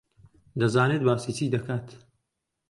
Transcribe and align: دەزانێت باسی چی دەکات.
دەزانێت 0.59 1.01
باسی 1.07 1.31
چی 1.37 1.45
دەکات. 1.53 1.87